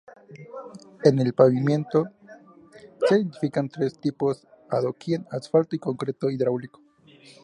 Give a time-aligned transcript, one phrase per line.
[1.03, 2.05] En el pavimento,
[3.07, 6.81] se identifican tres tipos: adoquín, asfalto y concreto hidráulico.